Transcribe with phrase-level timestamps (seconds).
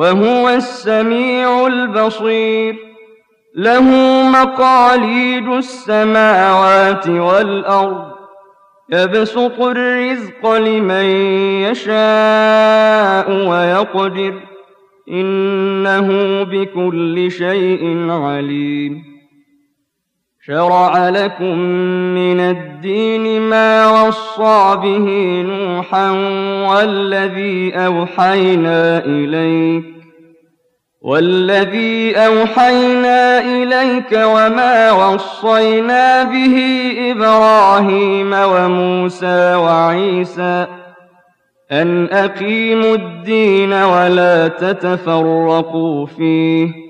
[0.00, 2.76] وهو السميع البصير.
[3.54, 3.84] له
[4.32, 8.10] مقاليد السماوات والأرض.
[8.92, 11.04] يبسط الرزق لمن
[11.62, 14.34] يشاء ويقدر.
[15.10, 16.08] إنه
[16.42, 19.09] بكل شيء عليم.
[20.42, 21.58] شرع لكم
[22.14, 25.06] من الدين ما وصى به
[25.46, 26.10] نوحا
[26.70, 29.84] والذي أوحينا إليك
[31.02, 36.56] والذي أوحينا إليك وما وصينا به
[37.10, 40.66] إبراهيم وموسى وعيسى
[41.72, 46.89] أن أقيموا الدين ولا تتفرقوا فيه.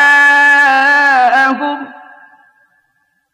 [0.00, 1.78] أهواءهم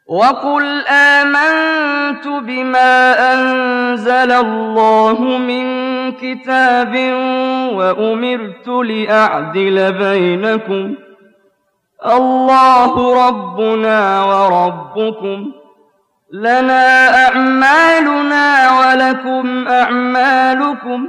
[0.08, 5.66] وقل آمنت بما أنزل الله من
[6.12, 6.94] كتاب
[7.74, 10.94] وأمرت لأعدل بينكم
[12.06, 15.52] الله ربنا وربكم
[16.32, 21.08] لنا أعمالنا ولكم أعمالكم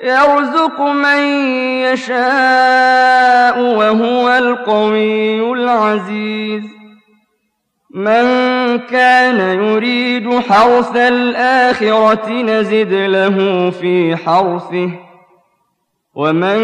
[0.00, 1.22] يرزق من
[1.92, 6.64] يشاء وهو القوي العزيز
[7.94, 8.24] من
[8.78, 14.90] كان يريد حرث الآخرة نزد له في حرثه
[16.14, 16.60] ومن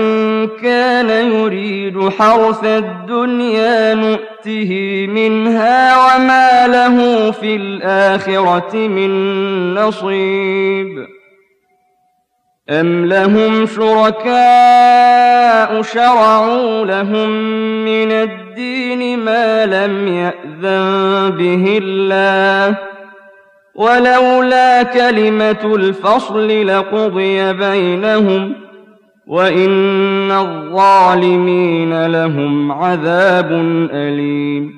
[0.62, 11.17] كان يريد حرث الدنيا نؤته منها وما له في الآخرة من نصيب
[12.70, 14.28] أم لهم شركاء
[15.82, 17.30] شرعوا لهم
[17.84, 22.78] من الدين ما لم يأذن به الله
[23.74, 28.54] ولولا كلمة الفصل لقضي بينهم
[29.26, 33.52] وإن الظالمين لهم عذاب
[33.92, 34.77] أليم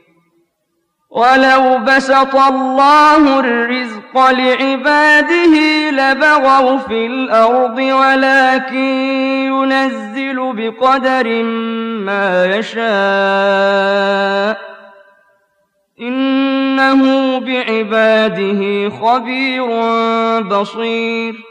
[1.11, 8.75] ولو بسط الله الرزق لعباده لبغوا في الأرض ولكن
[9.47, 11.43] ينزل بقدر
[12.05, 12.91] ما يشاء.
[16.01, 19.67] إنه بعباده خبير
[20.41, 21.50] بصير.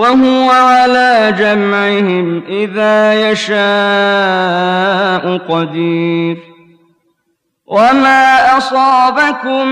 [0.00, 3.56] وهو على جمعهم إذا يشاء
[5.36, 6.36] قدير.
[7.66, 9.66] وما أصابكم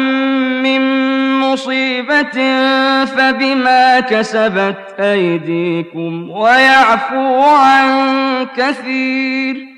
[0.62, 0.80] من
[1.40, 2.38] مصيبة
[3.04, 9.77] فبما كسبت أيديكم ويعفو عن كثير.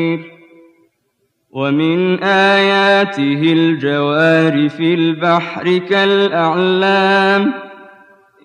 [1.53, 7.53] ومن آياته الجوار في البحر كالأعلام.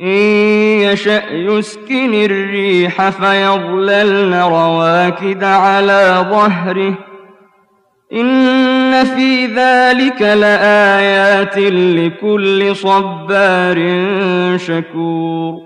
[0.00, 0.16] إن
[0.80, 6.94] يشأ يسكن الريح فيظللن رواكد على ظهره.
[8.12, 13.78] إن في ذلك لآيات لكل صبار
[14.56, 15.65] شكور.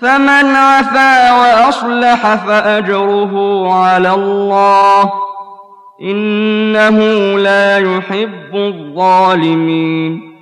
[0.00, 5.12] فمن عفا وأصلح فأجره على الله.
[6.02, 6.98] إنه
[7.38, 10.32] لا يحب الظالمين.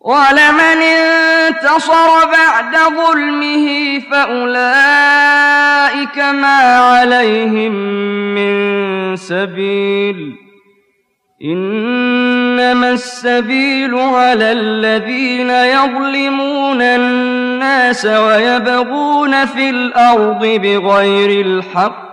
[0.00, 4.58] ولمن انتصر بعد ظلمه فأولئك
[6.18, 7.72] ما عليهم
[8.34, 10.36] من سبيل.
[11.44, 17.41] إنما السبيل على الذين يظلمون الناس
[18.06, 22.12] ويبغون في الأرض بغير الحق.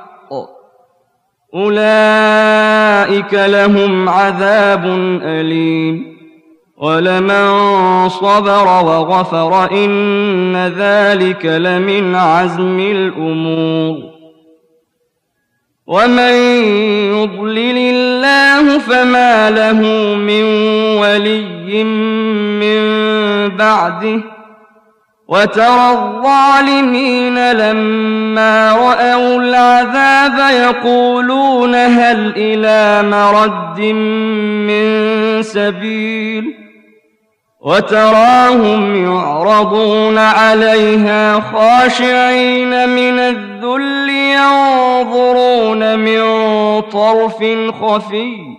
[1.56, 4.86] أولئك لهم عذاب
[5.24, 6.20] أليم.
[6.78, 14.10] ولمن صبر وغفر إن ذلك لمن عزم الأمور.
[15.88, 16.34] ومن
[17.14, 19.82] يضلل الله فما له
[20.16, 20.44] من
[21.00, 21.84] ولي
[22.64, 22.80] من
[23.58, 24.39] بعده.
[25.30, 33.80] وترى الظالمين لما رأوا العذاب يقولون هل إلى مرد
[34.70, 36.56] من سبيل
[37.62, 46.22] وتراهم يعرضون عليها خاشعين من الذل ينظرون من
[46.82, 47.44] طرف
[47.82, 48.59] خفي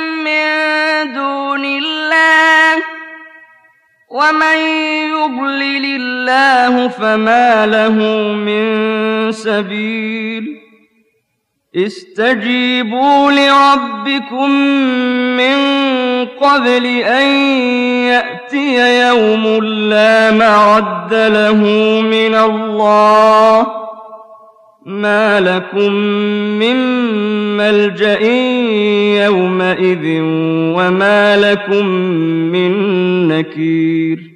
[0.31, 2.83] من دون الله
[4.09, 4.57] ومن
[5.09, 7.93] يضلل الله فما له
[8.33, 10.61] من سبيل
[11.75, 14.49] استجيبوا لربكم
[15.37, 15.57] من
[16.25, 17.27] قبل أن
[18.07, 21.55] يأتي يوم لا مرد له
[22.01, 23.80] من الله
[24.85, 25.91] ما لكم
[26.59, 26.77] من
[27.57, 28.21] ملجأ
[29.25, 30.21] يومئذ
[30.75, 31.85] وما لكم
[32.51, 32.71] من
[33.27, 34.31] نكير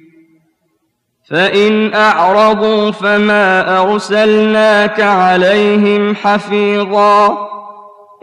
[1.30, 7.48] فإن أعرضوا فما أرسلناك عليهم حفيظا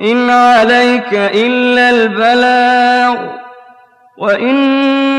[0.02, 3.18] إن عليك إلا البلاغ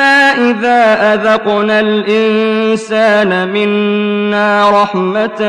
[0.04, 5.40] وإنا إذا أذقنا الإنسان منا رحمة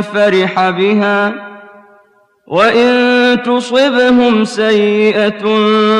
[0.00, 1.32] فرح بها
[2.46, 5.42] وإن تصبهم سيئة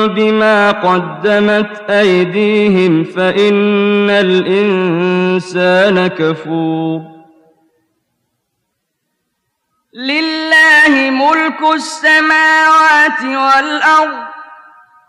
[0.07, 7.01] بما قدمت أيديهم فإن الإنسان كفور
[9.93, 14.34] لله ملك السماوات والأرض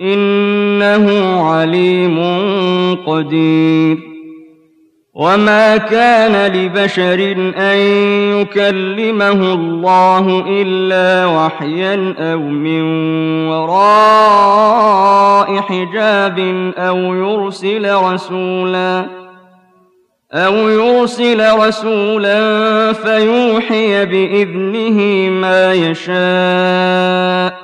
[0.00, 2.18] إنه عليم
[3.06, 4.14] قدير.
[5.14, 7.78] وما كان لبشر أن
[8.40, 12.82] يكلمه الله إلا وحيا أو من
[13.48, 14.94] وراء
[15.60, 16.38] حجاب
[16.78, 19.06] أو يرسل رسولا
[20.32, 27.63] أو يرسل رسولا فيوحي بإذنه ما يشاء.